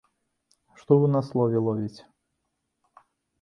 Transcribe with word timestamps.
Што 0.79 0.97
вы 1.03 1.09
на 1.15 1.21
слове 1.27 1.57
ловіце?! 1.67 2.03